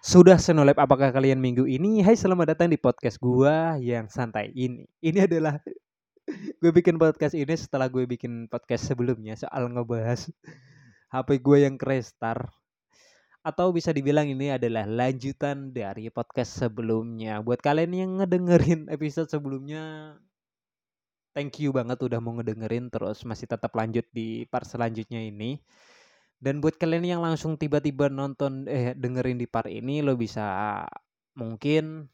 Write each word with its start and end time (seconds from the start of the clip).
Sudah 0.00 0.40
senolep 0.40 0.80
apakah 0.80 1.12
kalian 1.12 1.36
minggu 1.36 1.68
ini? 1.68 2.00
Hai 2.00 2.16
selamat 2.16 2.56
datang 2.56 2.72
di 2.72 2.80
podcast 2.80 3.20
gua 3.20 3.76
yang 3.76 4.08
santai 4.08 4.48
ini. 4.56 4.88
Ini 5.04 5.28
adalah 5.28 5.60
gue 6.64 6.72
bikin 6.72 6.96
podcast 6.96 7.36
ini 7.36 7.52
setelah 7.52 7.84
gue 7.84 8.08
bikin 8.08 8.48
podcast 8.48 8.88
sebelumnya 8.88 9.36
soal 9.36 9.68
ngebahas 9.68 10.32
HP 11.12 11.44
gue 11.44 11.68
yang 11.68 11.76
Crestar. 11.76 12.48
Atau 13.44 13.76
bisa 13.76 13.92
dibilang 13.92 14.24
ini 14.24 14.56
adalah 14.56 14.88
lanjutan 14.88 15.68
dari 15.68 16.08
podcast 16.08 16.56
sebelumnya. 16.56 17.44
Buat 17.44 17.60
kalian 17.60 17.92
yang 17.92 18.10
ngedengerin 18.24 18.88
episode 18.88 19.28
sebelumnya, 19.28 20.16
thank 21.36 21.60
you 21.60 21.76
banget 21.76 22.00
udah 22.00 22.24
mau 22.24 22.32
ngedengerin 22.40 22.88
terus 22.88 23.20
masih 23.28 23.52
tetap 23.52 23.76
lanjut 23.76 24.08
di 24.16 24.48
part 24.48 24.64
selanjutnya 24.64 25.20
ini. 25.20 25.60
Dan 26.40 26.64
buat 26.64 26.80
kalian 26.80 27.04
yang 27.04 27.20
langsung 27.20 27.60
tiba-tiba 27.60 28.08
nonton 28.08 28.64
eh 28.64 28.96
dengerin 28.96 29.36
di 29.36 29.44
part 29.44 29.68
ini 29.68 30.00
lo 30.00 30.16
bisa 30.16 30.88
mungkin 31.36 32.08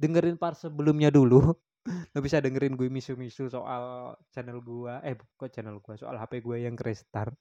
dengerin 0.00 0.40
part 0.40 0.56
sebelumnya 0.56 1.12
dulu. 1.12 1.52
lo 2.16 2.18
bisa 2.24 2.40
dengerin 2.40 2.76
gue 2.76 2.88
misu-misu 2.88 3.52
soal 3.52 4.16
channel 4.32 4.60
gua 4.64 5.00
eh 5.04 5.16
kok 5.16 5.52
channel 5.52 5.80
gua 5.80 5.96
soal 6.00 6.16
HP 6.16 6.40
gue 6.40 6.56
yang 6.64 6.72
Crestar. 6.72 7.36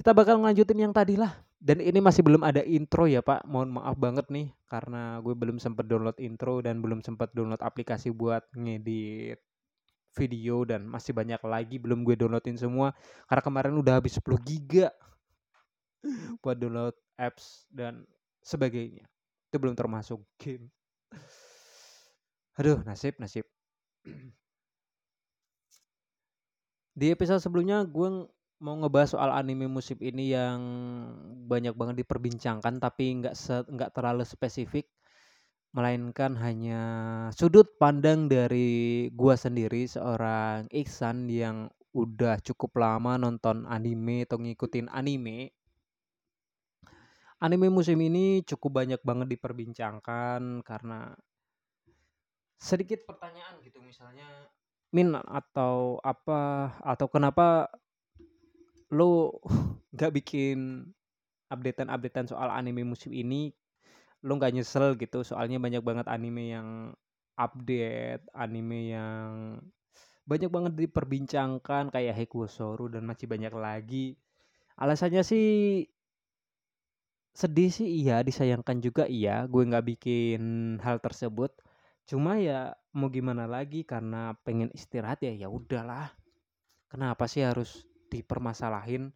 Kita 0.00 0.16
bakal 0.16 0.40
ngelanjutin 0.40 0.80
yang 0.80 0.96
tadi 0.96 1.20
lah. 1.20 1.36
Dan 1.62 1.78
ini 1.78 2.02
masih 2.02 2.26
belum 2.26 2.42
ada 2.42 2.64
intro 2.64 3.06
ya 3.06 3.22
Pak. 3.22 3.46
Mohon 3.46 3.78
maaf 3.78 3.94
banget 4.00 4.26
nih 4.32 4.50
karena 4.66 5.20
gue 5.20 5.36
belum 5.36 5.60
sempat 5.60 5.86
download 5.86 6.18
intro 6.18 6.58
dan 6.64 6.80
belum 6.80 7.04
sempat 7.04 7.30
download 7.36 7.60
aplikasi 7.60 8.10
buat 8.10 8.48
ngedit 8.56 9.38
video 10.12 10.64
dan 10.68 10.84
masih 10.84 11.16
banyak 11.16 11.40
lagi 11.44 11.76
belum 11.80 12.04
gue 12.04 12.16
downloadin 12.16 12.56
semua. 12.56 12.92
Karena 13.26 13.42
kemarin 13.42 13.74
udah 13.80 13.98
habis 13.98 14.16
10 14.20 14.36
giga 14.44 14.88
buat 16.42 16.56
download 16.56 16.96
apps 17.16 17.66
dan 17.72 18.04
sebagainya. 18.44 19.04
Itu 19.48 19.56
belum 19.60 19.76
termasuk 19.76 20.20
game. 20.36 20.68
Aduh 22.60 22.84
nasib 22.84 23.16
nasib. 23.16 23.44
Di 26.92 27.08
episode 27.08 27.40
sebelumnya 27.40 27.80
gue 27.88 28.28
mau 28.62 28.78
ngebahas 28.78 29.18
soal 29.18 29.34
anime 29.34 29.66
musim 29.66 29.98
ini 29.98 30.30
yang 30.30 30.62
banyak 31.50 31.74
banget 31.74 32.06
diperbincangkan 32.06 32.78
tapi 32.78 33.18
nggak 33.18 33.34
nggak 33.66 33.90
terlalu 33.90 34.22
spesifik 34.22 34.86
melainkan 35.72 36.36
hanya 36.36 36.82
sudut 37.32 37.80
pandang 37.80 38.28
dari 38.28 39.08
gua 39.12 39.40
sendiri 39.40 39.88
seorang 39.88 40.68
Iksan 40.68 41.32
yang 41.32 41.72
udah 41.96 42.40
cukup 42.44 42.76
lama 42.80 43.16
nonton 43.16 43.64
anime 43.68 44.28
atau 44.28 44.40
ngikutin 44.40 44.92
anime. 44.92 45.52
Anime 47.42 47.68
musim 47.72 47.98
ini 47.98 48.44
cukup 48.46 48.84
banyak 48.84 49.00
banget 49.02 49.34
diperbincangkan 49.34 50.62
karena 50.62 51.10
sedikit 52.62 53.02
pertanyaan 53.02 53.58
gitu 53.66 53.82
misalnya 53.82 54.28
Min 54.92 55.16
atau 55.16 55.98
apa 56.04 56.68
atau 56.84 57.08
kenapa 57.08 57.72
lo 58.92 59.40
nggak 59.96 60.12
bikin 60.20 60.84
updatean-updatean 61.48 62.28
soal 62.28 62.52
anime 62.52 62.84
musim 62.84 63.10
ini 63.16 63.56
lu 64.22 64.38
nggak 64.38 64.54
nyesel 64.54 64.94
gitu 64.98 65.26
soalnya 65.26 65.58
banyak 65.58 65.82
banget 65.82 66.06
anime 66.06 66.42
yang 66.54 66.68
update 67.36 68.22
anime 68.36 68.94
yang 68.94 69.58
banyak 70.22 70.50
banget 70.50 70.72
diperbincangkan 70.78 71.90
kayak 71.90 72.14
Hekusoru 72.14 72.86
dan 72.86 73.02
masih 73.02 73.26
banyak 73.26 73.50
lagi. 73.54 74.14
Alasannya 74.78 75.22
sih 75.26 75.46
sedih 77.32 77.72
sih 77.72 77.88
iya 78.04 78.20
disayangkan 78.20 78.78
juga 78.84 79.08
iya 79.08 79.48
gue 79.48 79.62
nggak 79.66 79.86
bikin 79.96 80.42
hal 80.84 81.02
tersebut. 81.02 81.50
Cuma 82.06 82.38
ya 82.38 82.74
mau 82.94 83.08
gimana 83.10 83.44
lagi 83.50 83.82
karena 83.82 84.36
pengen 84.46 84.70
istirahat 84.74 85.22
ya 85.26 85.32
ya 85.34 85.48
udahlah. 85.50 86.14
Kenapa 86.86 87.24
sih 87.26 87.42
harus 87.42 87.82
dipermasalahin 88.12 89.10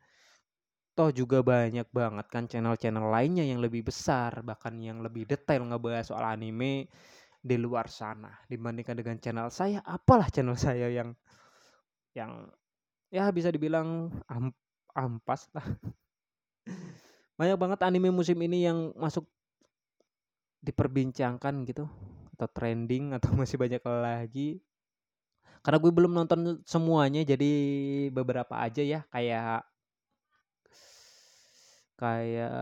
toh 0.97 1.13
juga 1.13 1.45
banyak 1.45 1.93
banget 1.93 2.27
kan 2.33 2.49
channel-channel 2.49 3.13
lainnya 3.13 3.45
yang 3.45 3.61
lebih 3.61 3.85
besar 3.85 4.41
bahkan 4.41 4.73
yang 4.81 5.05
lebih 5.05 5.29
detail 5.29 5.61
ngebahas 5.69 6.09
soal 6.09 6.25
anime 6.25 6.89
di 7.47 7.57
luar 7.61 7.87
sana 7.87 8.33
dibandingkan 8.51 8.97
dengan 8.99 9.17
channel 9.23 9.49
saya. 9.53 9.85
Apalah 9.85 10.27
channel 10.33 10.57
saya 10.67 10.89
yang 10.89 11.13
yang 12.17 12.49
ya 13.13 13.29
bisa 13.31 13.53
dibilang 13.53 14.11
am, 14.27 14.51
ampas 14.97 15.47
lah. 15.53 15.67
Banyak 17.39 17.61
banget 17.61 17.79
anime 17.85 18.09
musim 18.11 18.41
ini 18.41 18.65
yang 18.65 18.97
masuk 18.97 19.29
diperbincangkan 20.65 21.69
gitu 21.69 21.85
atau 22.35 22.49
trending 22.51 23.13
atau 23.21 23.37
masih 23.37 23.61
banyak 23.61 23.85
lagi. 23.85 24.65
Karena 25.61 25.79
gue 25.83 25.93
belum 25.93 26.15
nonton 26.15 26.63
semuanya 26.63 27.27
jadi 27.27 27.51
beberapa 28.15 28.55
aja 28.55 28.87
ya 28.87 29.03
kayak 29.11 29.67
kayak 31.97 32.53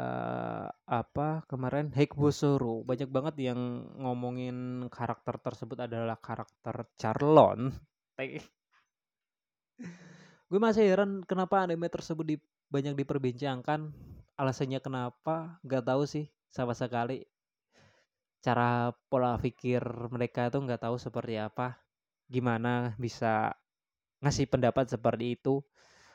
apa 0.87 1.43
kemarin 1.51 1.91
Hikbusuru. 1.91 2.87
Banyak 2.87 3.11
banget 3.11 3.51
yang 3.53 3.61
ngomongin 3.99 4.87
karakter 4.89 5.43
tersebut 5.43 5.91
adalah 5.91 6.17
karakter 6.23 6.87
Charlon. 6.95 7.75
Gue 10.51 10.61
masih 10.63 10.87
heran 10.87 11.27
kenapa 11.27 11.67
anime 11.67 11.91
tersebut 11.91 12.23
di, 12.23 12.37
banyak 12.71 12.95
diperbincangkan. 12.95 13.91
Alasannya 14.39 14.79
kenapa? 14.79 15.59
Nggak 15.67 15.83
tahu 15.83 16.07
sih 16.07 16.31
sama 16.55 16.79
sekali. 16.79 17.27
Cara 18.39 18.95
pola 19.11 19.35
pikir 19.35 19.83
mereka 20.15 20.47
itu 20.47 20.63
nggak 20.63 20.87
tahu 20.87 20.95
seperti 20.95 21.43
apa. 21.43 21.75
Gimana 22.31 22.95
bisa 23.03 23.51
ngasih 24.23 24.47
pendapat 24.47 24.95
seperti 24.95 25.37
itu 25.37 25.61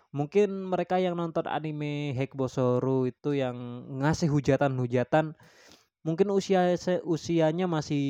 mungkin 0.09 0.65
mereka 0.65 0.97
yang 0.97 1.13
nonton 1.13 1.45
anime 1.45 2.17
Hekbosoru 2.17 3.05
itu 3.09 3.37
yang 3.37 3.55
ngasih 4.01 4.29
hujatan-hujatan 4.29 5.37
mungkin 6.01 6.31
usia 6.31 6.73
usianya 7.03 7.67
masih 7.67 8.03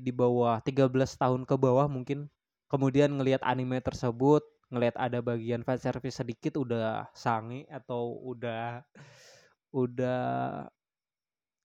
di 0.00 0.12
bawah 0.14 0.62
13 0.62 0.88
tahun 1.18 1.42
ke 1.44 1.54
bawah 1.58 1.90
mungkin. 1.90 2.30
Kemudian 2.70 3.14
ngelihat 3.20 3.44
anime 3.44 3.78
tersebut 3.84 4.42
ngelihat 4.72 4.96
ada 4.98 5.22
bagian 5.22 5.62
fan 5.62 5.78
service 5.78 6.18
sedikit 6.18 6.58
udah 6.58 7.06
sange 7.14 7.68
atau 7.70 8.18
udah 8.26 8.82
udah 9.70 10.22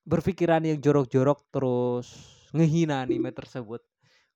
berpikiran 0.06 0.62
yang 0.66 0.78
jorok-jorok 0.82 1.40
terus 1.50 2.08
ngehina 2.54 3.06
anime 3.06 3.34
tersebut. 3.34 3.82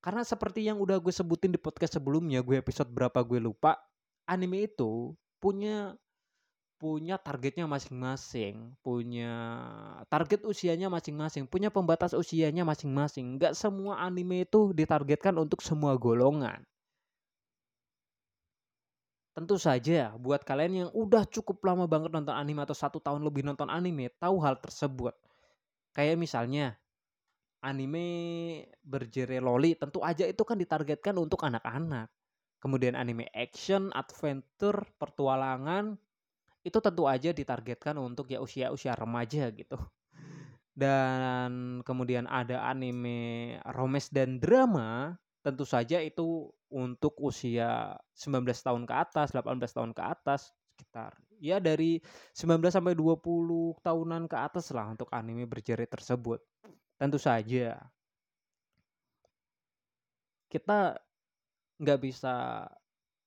Karena 0.04 0.26
seperti 0.26 0.68
yang 0.68 0.82
udah 0.82 1.00
gue 1.00 1.14
sebutin 1.14 1.54
di 1.54 1.60
podcast 1.62 2.00
sebelumnya 2.00 2.44
gue 2.44 2.60
episode 2.60 2.90
berapa 2.92 3.24
gue 3.24 3.40
lupa 3.40 3.80
anime 4.28 4.68
itu 4.68 5.16
punya 5.44 6.00
punya 6.80 7.16
targetnya 7.16 7.68
masing-masing, 7.68 8.76
punya 8.84 9.32
target 10.12 10.44
usianya 10.44 10.88
masing-masing, 10.92 11.48
punya 11.48 11.72
pembatas 11.72 12.12
usianya 12.16 12.64
masing-masing. 12.68 13.40
Gak 13.40 13.56
semua 13.56 14.00
anime 14.04 14.48
itu 14.48 14.72
ditargetkan 14.76 15.36
untuk 15.40 15.60
semua 15.64 15.96
golongan. 15.96 16.60
Tentu 19.34 19.56
saja 19.58 20.14
buat 20.20 20.44
kalian 20.44 20.74
yang 20.88 20.90
udah 20.92 21.24
cukup 21.26 21.64
lama 21.66 21.88
banget 21.90 22.12
nonton 22.14 22.36
anime 22.36 22.68
atau 22.68 22.76
satu 22.78 23.00
tahun 23.00 23.24
lebih 23.24 23.48
nonton 23.48 23.72
anime, 23.72 24.12
tahu 24.20 24.44
hal 24.44 24.60
tersebut. 24.60 25.16
Kayak 25.96 26.20
misalnya 26.20 26.76
anime 27.64 28.06
berjere 28.84 29.40
loli, 29.40 29.74
tentu 29.74 30.04
aja 30.06 30.28
itu 30.28 30.44
kan 30.46 30.60
ditargetkan 30.60 31.16
untuk 31.18 31.42
anak-anak 31.48 32.13
kemudian 32.64 32.96
anime 32.96 33.28
action, 33.36 33.92
adventure, 33.92 34.88
pertualangan 34.96 36.00
itu 36.64 36.80
tentu 36.80 37.12
aja 37.12 37.36
ditargetkan 37.36 38.00
untuk 38.00 38.32
ya 38.32 38.40
usia-usia 38.40 38.96
remaja 38.96 39.52
gitu. 39.52 39.76
Dan 40.72 41.84
kemudian 41.84 42.24
ada 42.24 42.64
anime 42.72 43.60
romance 43.76 44.08
dan 44.08 44.40
drama, 44.40 45.20
tentu 45.44 45.68
saja 45.68 46.00
itu 46.00 46.48
untuk 46.72 47.20
usia 47.20 48.00
19 48.16 48.48
tahun 48.56 48.88
ke 48.88 48.96
atas, 48.96 49.36
18 49.36 49.60
tahun 49.76 49.92
ke 49.92 50.02
atas 50.02 50.56
sekitar 50.74 51.14
ya 51.44 51.60
dari 51.60 52.00
19 52.34 52.72
sampai 52.72 52.96
20 52.96 53.84
tahunan 53.84 54.32
ke 54.32 54.38
atas 54.40 54.72
lah 54.72 54.88
untuk 54.96 55.12
anime 55.12 55.44
berjari 55.44 55.84
tersebut. 55.84 56.40
Tentu 56.96 57.20
saja 57.20 57.78
kita 60.48 60.96
nggak 61.82 62.00
bisa 62.02 62.66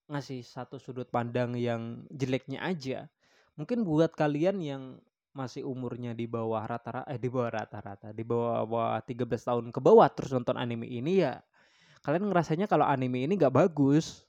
ngasih 0.06 0.46
satu 0.46 0.78
sudut 0.78 1.10
pandang 1.10 1.58
yang 1.58 2.06
jeleknya 2.12 2.62
aja. 2.62 3.10
Mungkin 3.58 3.82
buat 3.82 4.14
kalian 4.14 4.62
yang 4.62 4.82
masih 5.36 5.68
umurnya 5.68 6.16
di 6.16 6.24
bawah 6.24 6.64
rata-rata 6.64 7.08
eh 7.12 7.20
di 7.20 7.28
bawah 7.28 7.50
rata-rata, 7.52 8.08
di 8.14 8.24
bawah, 8.24 8.64
bawah 8.64 9.00
13 9.04 9.28
tahun 9.28 9.66
ke 9.68 9.80
bawah 9.84 10.08
terus 10.08 10.32
nonton 10.32 10.56
anime 10.56 10.88
ini 10.88 11.20
ya 11.20 11.36
kalian 12.00 12.30
ngerasanya 12.30 12.70
kalau 12.70 12.86
anime 12.86 13.26
ini 13.26 13.34
nggak 13.34 13.52
bagus. 13.52 14.22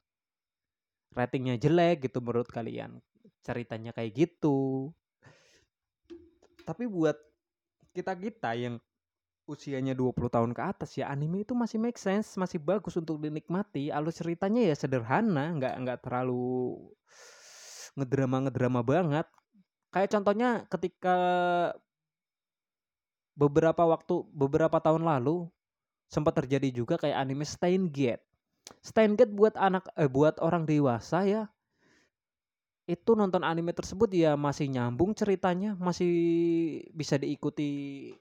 Ratingnya 1.13 1.57
jelek 1.57 2.09
gitu 2.09 2.21
menurut 2.21 2.49
kalian. 2.49 2.97
Ceritanya 3.45 3.93
kayak 3.93 4.13
gitu. 4.17 4.89
Tapi 6.65 6.83
buat 6.89 7.15
kita-kita 7.93 8.53
yang 8.57 8.81
usianya 9.47 9.95
20 9.95 10.27
tahun 10.27 10.51
ke 10.51 10.61
atas 10.61 10.99
ya 10.99 11.07
anime 11.07 11.47
itu 11.47 11.55
masih 11.55 11.79
make 11.79 11.97
sense, 11.97 12.35
masih 12.35 12.59
bagus 12.59 12.99
untuk 12.99 13.17
dinikmati. 13.23 13.89
Alur 13.89 14.11
ceritanya 14.11 14.61
ya 14.61 14.75
sederhana, 14.75 15.55
nggak 15.55 15.73
nggak 15.87 15.99
terlalu 16.03 16.77
ngedrama-ngedrama 17.95 18.83
banget. 18.83 19.27
Kayak 19.89 20.09
contohnya 20.19 20.49
ketika 20.67 21.17
beberapa 23.39 23.87
waktu 23.87 24.27
beberapa 24.35 24.77
tahun 24.83 25.07
lalu 25.07 25.47
sempat 26.11 26.43
terjadi 26.43 26.69
juga 26.69 26.99
kayak 26.99 27.17
anime 27.17 27.47
Steins 27.47 27.87
Gate. 27.89 28.23
Steins 28.83 29.15
Gate 29.15 29.31
buat 29.31 29.55
anak 29.55 29.87
eh 29.95 30.11
buat 30.11 30.37
orang 30.43 30.67
dewasa 30.67 31.23
ya 31.23 31.43
itu 32.87 33.19
nonton 33.19 33.43
anime 33.43 33.75
tersebut 33.75 34.07
ya 34.15 34.39
masih 34.39 34.71
nyambung 34.71 35.11
ceritanya, 35.11 35.75
masih 35.75 36.07
bisa 36.95 37.19
diikuti 37.19 38.15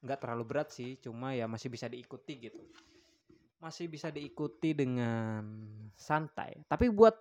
nggak 0.00 0.18
terlalu 0.20 0.44
berat 0.48 0.68
sih, 0.72 0.96
cuma 1.00 1.36
ya 1.36 1.44
masih 1.44 1.68
bisa 1.68 1.86
diikuti 1.86 2.50
gitu. 2.50 2.62
Masih 3.60 3.92
bisa 3.92 4.08
diikuti 4.08 4.72
dengan 4.72 5.44
santai. 5.92 6.64
Tapi 6.64 6.88
buat 6.88 7.12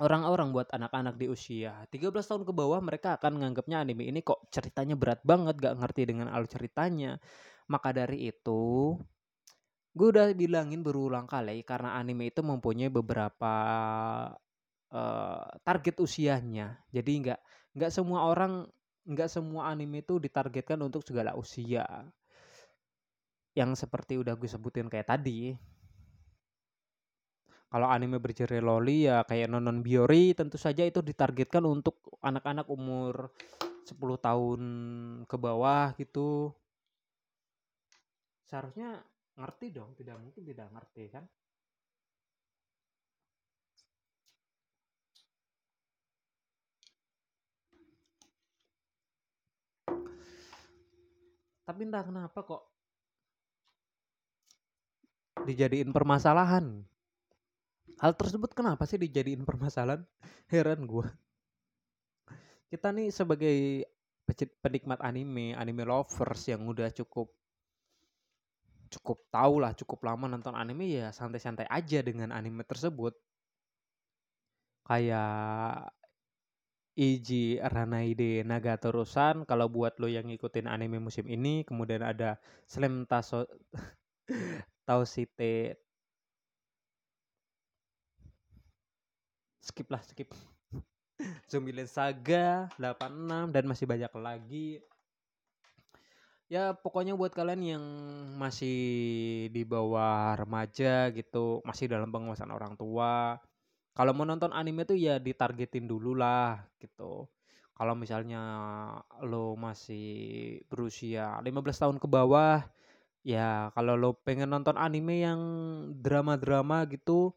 orang-orang 0.00 0.48
buat 0.50 0.68
anak-anak 0.72 1.20
di 1.20 1.28
usia 1.28 1.84
13 1.92 2.08
tahun 2.24 2.42
ke 2.48 2.52
bawah 2.56 2.80
mereka 2.80 3.20
akan 3.20 3.36
menganggapnya 3.36 3.84
anime 3.84 4.08
ini 4.08 4.24
kok 4.24 4.48
ceritanya 4.48 4.96
berat 4.96 5.20
banget 5.20 5.60
gak 5.60 5.76
ngerti 5.76 6.08
dengan 6.08 6.32
alur 6.32 6.48
ceritanya 6.48 7.20
maka 7.68 7.92
dari 7.92 8.32
itu 8.32 8.96
gue 9.92 10.06
udah 10.08 10.32
bilangin 10.32 10.80
berulang 10.80 11.28
kali 11.28 11.62
karena 11.68 12.00
anime 12.00 12.32
itu 12.32 12.40
mempunyai 12.40 12.88
beberapa 12.88 13.54
uh, 14.90 15.44
target 15.62 16.00
usianya 16.00 16.80
jadi 16.88 17.10
nggak 17.10 17.40
nggak 17.76 17.92
semua 17.92 18.26
orang 18.26 18.66
nggak 19.10 19.26
semua 19.26 19.66
anime 19.74 20.06
itu 20.06 20.22
ditargetkan 20.22 20.78
untuk 20.86 21.02
segala 21.02 21.34
usia 21.34 21.82
yang 23.58 23.74
seperti 23.74 24.22
udah 24.22 24.38
gue 24.38 24.46
sebutin 24.46 24.86
kayak 24.86 25.10
tadi 25.10 25.58
kalau 27.70 27.86
anime 27.86 28.18
bergenre 28.18 28.58
loli 28.58 29.06
ya 29.06 29.22
kayak 29.22 29.46
Nonon 29.46 29.82
Biori 29.82 30.34
tentu 30.34 30.58
saja 30.58 30.82
itu 30.82 31.02
ditargetkan 31.02 31.62
untuk 31.62 32.02
anak-anak 32.18 32.66
umur 32.66 33.30
10 33.86 33.94
tahun 34.18 34.60
ke 35.30 35.36
bawah 35.38 35.94
gitu. 35.94 36.50
Seharusnya 38.50 38.98
ngerti 39.38 39.70
dong, 39.70 39.94
tidak 39.94 40.18
mungkin 40.18 40.42
tidak 40.42 40.66
ngerti 40.74 41.04
kan? 41.14 41.24
Tapi 51.70 51.86
entah 51.86 52.02
kenapa 52.02 52.42
kok 52.42 52.66
dijadiin 55.46 55.94
permasalahan 55.94 56.82
Hal 58.00 58.16
tersebut 58.16 58.56
kenapa 58.56 58.88
sih 58.88 58.96
dijadiin 58.96 59.44
permasalahan? 59.44 60.00
Heran 60.52 60.88
gue. 60.88 61.04
Kita 62.72 62.96
nih 62.96 63.12
sebagai 63.12 63.84
penikmat 64.64 65.04
anime, 65.04 65.52
anime 65.52 65.84
lovers 65.84 66.48
yang 66.48 66.64
udah 66.64 66.88
cukup 66.96 67.28
cukup 68.90 69.22
tahu 69.28 69.60
lah, 69.60 69.76
cukup 69.76 70.00
lama 70.02 70.26
nonton 70.32 70.56
anime 70.56 70.96
ya 70.96 71.12
santai-santai 71.12 71.68
aja 71.68 72.00
dengan 72.00 72.32
anime 72.32 72.64
tersebut. 72.64 73.12
Kayak 74.88 75.92
Iji 76.98 77.62
Ranaide 77.62 78.42
Nagatorusan 78.42 79.46
kalau 79.46 79.70
buat 79.70 79.94
lo 80.02 80.10
yang 80.10 80.26
ngikutin 80.26 80.66
anime 80.66 80.98
musim 80.98 81.30
ini 81.30 81.62
kemudian 81.62 82.02
ada 82.02 82.36
Slam 82.66 83.06
Taso 83.06 83.46
Tausite. 84.86 85.78
Skip 89.62 89.86
lah 89.86 90.02
skip. 90.02 90.34
Zombieland 91.46 91.86
Saga 91.86 92.66
86 92.80 93.54
dan 93.54 93.64
masih 93.68 93.86
banyak 93.86 94.12
lagi. 94.18 94.68
Ya 96.50 96.74
pokoknya 96.74 97.14
buat 97.14 97.30
kalian 97.30 97.62
yang 97.62 97.84
masih 98.34 98.74
di 99.54 99.62
bawah 99.62 100.34
remaja 100.34 101.06
gitu 101.14 101.62
masih 101.62 101.86
dalam 101.86 102.10
penguasaan 102.10 102.50
orang 102.50 102.74
tua 102.74 103.38
kalau 104.00 104.16
mau 104.16 104.24
nonton 104.24 104.48
anime 104.56 104.88
tuh 104.88 104.96
ya 104.96 105.20
ditargetin 105.20 105.84
dulu 105.84 106.16
lah 106.16 106.56
gitu. 106.80 107.28
Kalau 107.76 107.92
misalnya 107.92 108.40
lo 109.28 109.60
masih 109.60 110.56
berusia 110.72 111.36
15 111.44 111.52
tahun 111.76 111.96
ke 112.00 112.08
bawah 112.08 112.64
ya 113.20 113.68
kalau 113.76 114.00
lo 114.00 114.16
pengen 114.16 114.56
nonton 114.56 114.80
anime 114.80 115.20
yang 115.20 115.40
drama-drama 116.00 116.88
gitu 116.88 117.36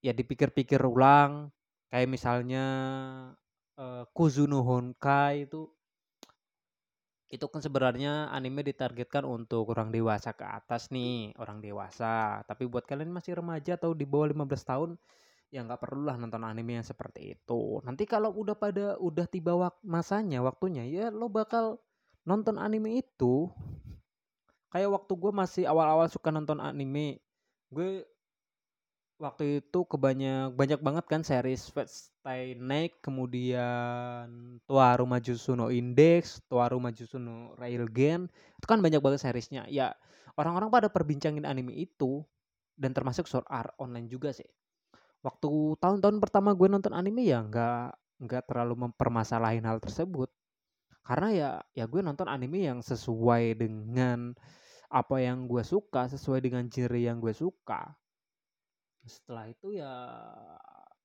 ya 0.00 0.16
dipikir-pikir 0.16 0.80
ulang. 0.80 1.52
Kayak 1.92 2.08
misalnya 2.08 2.64
uh, 3.76 4.08
Kuzuno 4.16 4.64
Honkai 4.64 5.44
itu 5.44 5.68
itu 7.28 7.44
kan 7.52 7.60
sebenarnya 7.60 8.32
anime 8.32 8.64
ditargetkan 8.64 9.28
untuk 9.28 9.76
orang 9.76 9.92
dewasa 9.92 10.32
ke 10.32 10.48
atas 10.48 10.88
nih 10.88 11.36
orang 11.36 11.60
dewasa. 11.60 12.40
Tapi 12.48 12.64
buat 12.64 12.88
kalian 12.88 13.12
masih 13.12 13.36
remaja 13.44 13.76
atau 13.76 13.92
di 13.92 14.08
bawah 14.08 14.32
15 14.32 14.70
tahun 14.72 14.90
ya 15.54 15.62
nggak 15.62 15.86
perlu 15.86 16.10
lah 16.10 16.18
nonton 16.18 16.42
anime 16.42 16.82
yang 16.82 16.86
seperti 16.86 17.38
itu 17.38 17.78
nanti 17.86 18.10
kalau 18.10 18.34
udah 18.34 18.58
pada 18.58 18.98
udah 18.98 19.22
tiba 19.30 19.54
wak 19.54 19.78
masanya 19.86 20.42
waktunya 20.42 20.82
ya 20.82 21.14
lo 21.14 21.30
bakal 21.30 21.78
nonton 22.26 22.58
anime 22.58 22.98
itu 22.98 23.46
kayak 24.74 24.90
waktu 24.90 25.12
gue 25.14 25.30
masih 25.30 25.64
awal-awal 25.70 26.10
suka 26.10 26.34
nonton 26.34 26.58
anime 26.58 27.22
gue 27.70 28.02
waktu 29.22 29.62
itu 29.62 29.86
kebanyak 29.86 30.58
banyak 30.58 30.80
banget 30.82 31.04
kan 31.06 31.22
series 31.22 31.70
Stay 32.24 32.58
Night 32.58 32.98
kemudian 32.98 34.58
Tuaru 34.66 35.06
Majusu 35.06 35.54
no 35.54 35.70
Index, 35.70 36.42
Tuaru 36.50 36.82
Majusu 36.82 37.20
no 37.22 37.54
Railgun 37.60 38.26
itu 38.32 38.66
kan 38.66 38.80
banyak 38.80 38.98
banget 38.98 39.22
seriesnya. 39.22 39.68
Ya 39.70 39.94
orang-orang 40.34 40.72
pada 40.72 40.88
perbincangin 40.90 41.46
anime 41.46 41.76
itu 41.76 42.26
dan 42.74 42.90
termasuk 42.90 43.30
Sword 43.30 43.46
Art 43.46 43.76
Online 43.78 44.10
juga 44.10 44.34
sih. 44.34 44.48
Waktu 45.24 45.80
tahun-tahun 45.80 46.20
pertama 46.20 46.52
gue 46.52 46.68
nonton 46.68 46.92
anime 46.92 47.24
ya 47.24 47.40
nggak 47.40 47.96
nggak 48.28 48.42
terlalu 48.44 48.88
mempermasalahin 48.88 49.64
hal 49.64 49.80
tersebut. 49.80 50.28
Karena 51.00 51.28
ya 51.32 51.50
ya 51.72 51.88
gue 51.88 52.04
nonton 52.04 52.28
anime 52.28 52.60
yang 52.68 52.84
sesuai 52.84 53.56
dengan 53.56 54.36
apa 54.92 55.16
yang 55.24 55.48
gue 55.48 55.64
suka 55.64 56.12
sesuai 56.12 56.44
dengan 56.44 56.68
genre 56.68 57.00
yang 57.00 57.24
gue 57.24 57.32
suka. 57.32 57.96
Setelah 59.04 59.48
itu 59.48 59.80
ya 59.80 59.92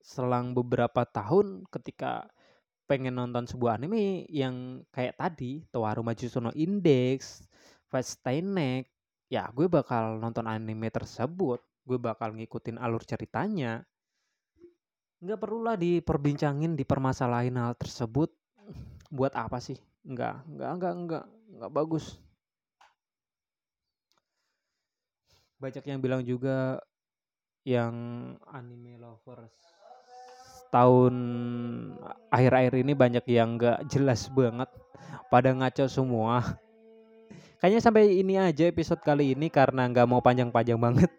selang 0.03 0.51
beberapa 0.51 1.07
tahun 1.07 1.63
ketika 1.71 2.27
pengen 2.89 3.15
nonton 3.15 3.45
sebuah 3.47 3.79
anime 3.79 4.27
yang 4.27 4.83
kayak 4.91 5.15
tadi 5.15 5.63
Towaru 5.69 6.01
Majusono 6.01 6.49
Index, 6.57 7.45
Fast 7.87 8.19
Neck, 8.25 8.89
ya 9.31 9.47
gue 9.53 9.69
bakal 9.69 10.17
nonton 10.17 10.49
anime 10.49 10.89
tersebut, 10.89 11.61
gue 11.85 11.97
bakal 12.01 12.35
ngikutin 12.35 12.81
alur 12.81 13.05
ceritanya. 13.05 13.85
Nggak 15.19 15.39
perlulah 15.39 15.75
diperbincangin, 15.75 16.79
dipermasalahin 16.79 17.59
hal 17.59 17.75
tersebut. 17.75 18.31
Buat 19.11 19.35
apa 19.35 19.59
sih? 19.59 19.75
Nggak, 20.07 20.47
nggak, 20.47 20.71
nggak, 20.79 20.93
nggak, 21.05 21.23
nggak 21.59 21.71
bagus. 21.75 22.15
Banyak 25.59 25.83
yang 25.83 25.99
bilang 25.99 26.23
juga 26.23 26.79
yang 27.67 27.93
anime 28.47 28.95
lovers 28.95 29.51
tahun 30.69 31.15
akhir-akhir 32.29 32.73
ini 32.85 32.93
banyak 32.93 33.25
yang 33.27 33.57
gak 33.57 33.89
jelas 33.89 34.29
banget 34.29 34.69
pada 35.27 35.49
ngaco 35.53 35.85
semua 35.89 36.57
kayaknya 37.57 37.81
sampai 37.81 38.21
ini 38.21 38.37
aja 38.37 38.69
episode 38.69 39.01
kali 39.01 39.33
ini 39.33 39.49
karena 39.49 39.89
nggak 39.89 40.07
mau 40.07 40.21
panjang-panjang 40.21 40.77
banget 40.79 41.11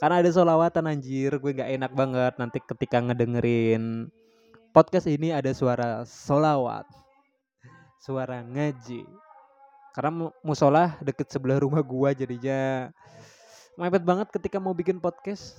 karena 0.00 0.24
ada 0.24 0.30
solawatan 0.32 0.88
anjir. 0.88 1.36
Gue 1.36 1.52
gak 1.52 1.68
enak 1.68 1.92
banget 1.92 2.34
nanti 2.40 2.58
ketika 2.64 3.04
ngedengerin 3.04 4.08
podcast 4.72 5.06
ini 5.10 5.34
ada 5.34 5.52
suara 5.52 6.08
solawat. 6.08 6.88
Suara 8.00 8.40
ngaji. 8.40 9.04
Karena 9.92 10.30
musola 10.40 10.96
deket 11.04 11.28
sebelah 11.28 11.60
rumah 11.60 11.82
gua 11.84 12.14
jadinya. 12.14 12.88
Mepet 13.76 14.02
banget 14.06 14.28
ketika 14.32 14.56
mau 14.62 14.72
bikin 14.72 15.02
podcast. 15.02 15.58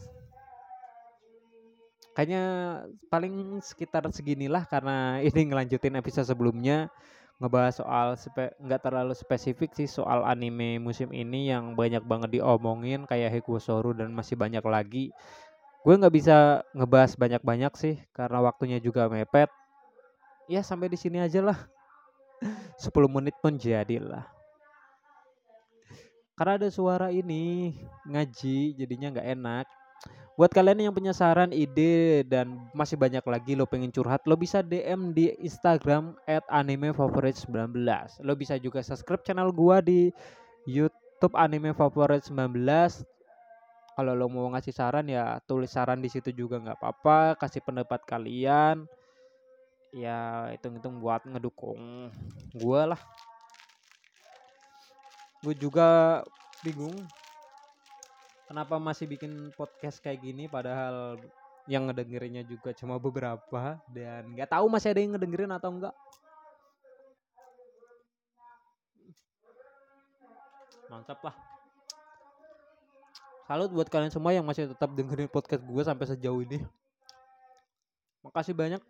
Kayaknya 2.12 2.44
paling 3.08 3.62
sekitar 3.64 4.04
seginilah 4.12 4.68
karena 4.68 5.16
ini 5.28 5.48
ngelanjutin 5.48 5.96
episode 6.00 6.28
sebelumnya 6.28 6.90
ngebahas 7.42 7.82
soal 7.82 8.08
nggak 8.62 8.82
terlalu 8.86 9.18
spesifik 9.18 9.74
sih 9.74 9.90
soal 9.90 10.22
anime 10.22 10.78
musim 10.78 11.10
ini 11.10 11.50
yang 11.50 11.74
banyak 11.74 12.06
banget 12.06 12.38
diomongin 12.38 13.10
kayak 13.10 13.42
Soru 13.58 13.98
dan 13.98 14.14
masih 14.14 14.38
banyak 14.38 14.62
lagi. 14.62 15.10
Gue 15.82 15.98
nggak 15.98 16.14
bisa 16.14 16.62
ngebahas 16.78 17.18
banyak-banyak 17.18 17.74
sih 17.74 17.96
karena 18.14 18.38
waktunya 18.46 18.78
juga 18.78 19.10
mepet. 19.10 19.50
Ya 20.46 20.62
sampai 20.62 20.94
di 20.94 20.98
sini 21.02 21.18
aja 21.18 21.42
lah. 21.42 21.58
10 22.86 23.10
menit 23.10 23.34
pun 23.42 23.58
jadilah 23.58 24.30
karena 26.42 26.58
ada 26.58 26.74
suara 26.74 27.14
ini 27.14 27.78
ngaji 28.10 28.74
jadinya 28.74 29.14
nggak 29.14 29.30
enak 29.30 29.66
buat 30.40 30.52
kalian 30.52 30.90
yang 30.90 30.96
punya 30.96 31.12
saran 31.12 31.52
ide 31.52 32.24
dan 32.26 32.56
masih 32.72 32.96
banyak 32.96 33.22
lagi 33.28 33.54
lo 33.54 33.68
pengen 33.68 33.92
curhat 33.92 34.24
lo 34.26 34.40
bisa 34.40 34.64
DM 34.64 35.12
di 35.12 35.36
Instagram 35.44 36.16
at 36.26 36.42
anime 36.50 36.96
favorit 36.96 37.36
19 37.36 37.76
lo 38.24 38.34
bisa 38.34 38.56
juga 38.58 38.80
subscribe 38.82 39.22
channel 39.22 39.52
gua 39.52 39.84
di 39.84 40.10
YouTube 40.64 41.36
anime 41.36 41.76
favorit 41.76 42.24
19 42.26 42.58
kalau 43.92 44.16
lo 44.16 44.32
mau 44.32 44.48
ngasih 44.56 44.72
saran 44.72 45.06
ya 45.12 45.44
tulis 45.44 45.70
saran 45.70 46.00
di 46.00 46.08
situ 46.08 46.32
juga 46.32 46.58
nggak 46.58 46.80
apa-apa. 46.80 47.36
Kasih 47.36 47.62
pendapat 47.62 48.02
kalian. 48.08 48.88
Ya 49.92 50.48
hitung-hitung 50.56 51.04
buat 51.04 51.22
ngedukung 51.28 52.10
gue 52.56 52.82
lah. 52.82 53.02
Gue 55.44 55.54
juga 55.54 56.22
bingung 56.64 56.96
kenapa 58.52 58.76
masih 58.84 59.08
bikin 59.08 59.56
podcast 59.56 60.04
kayak 60.04 60.20
gini? 60.20 60.52
Padahal 60.52 61.16
yang 61.72 61.88
ngedengerinnya 61.88 62.44
juga 62.44 62.76
cuma 62.76 63.00
beberapa 63.00 63.80
dan 63.88 64.36
nggak 64.36 64.52
tahu 64.52 64.68
masih 64.68 64.92
ada 64.92 65.00
yang 65.00 65.16
ngedengerin 65.16 65.56
atau 65.56 65.72
enggak 65.72 65.96
mantap 70.92 71.24
lah. 71.24 71.36
Salut 73.48 73.72
buat 73.72 73.88
kalian 73.88 74.12
semua 74.12 74.36
yang 74.36 74.44
masih 74.44 74.68
tetap 74.68 74.92
dengerin 74.92 75.32
podcast 75.32 75.64
gue 75.64 75.84
sampai 75.88 76.06
sejauh 76.12 76.44
ini. 76.44 76.60
Makasih 78.20 78.52
banyak. 78.52 78.84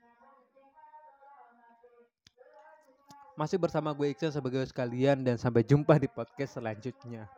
Masih 3.38 3.62
bersama 3.62 3.94
gue 3.94 4.10
Iksan 4.10 4.34
sebagai 4.34 4.65
sekalian 4.65 5.22
dan 5.22 5.38
sampai 5.38 5.62
jumpa 5.62 6.01
di 6.01 6.10
podcast 6.10 6.58
selanjutnya. 6.58 7.30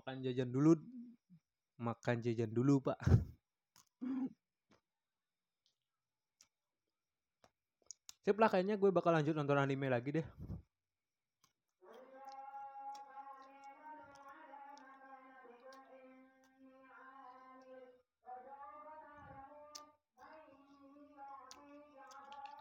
Makan 0.00 0.24
jajan 0.24 0.48
dulu. 0.48 0.80
Makan 1.76 2.24
jajan 2.24 2.48
dulu, 2.48 2.80
Pak. 2.88 2.96
Sip 8.24 8.36
lah 8.40 8.48
kayaknya 8.48 8.80
gue 8.80 8.88
bakal 8.88 9.12
lanjut 9.12 9.36
nonton 9.36 9.60
anime 9.60 9.92
lagi 9.92 10.16
deh. 10.16 10.26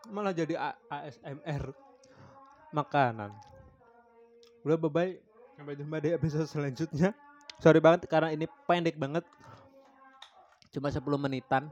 malah 0.10 0.34
jadi 0.34 0.58
A 0.58 0.74
ASMR 0.90 1.70
makanan. 2.74 3.32
Udah 4.66 4.78
bye 4.78 4.92
bye. 4.92 5.14
Sampai 5.56 5.78
jumpa 5.78 5.98
di 6.02 6.10
episode 6.12 6.50
selanjutnya. 6.50 7.14
Sorry 7.60 7.84
banget 7.84 8.08
karena 8.08 8.32
ini 8.32 8.48
pendek 8.64 8.96
banget. 8.96 9.28
Cuma 10.72 10.88
10 10.88 11.04
menitan. 11.20 11.68